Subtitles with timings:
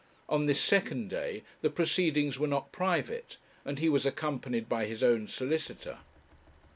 [0.27, 5.03] On this second day the proceedings were not private, and he was accompanied by his
[5.03, 5.99] own solicitor.